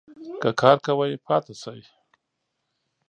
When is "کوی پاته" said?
0.85-1.53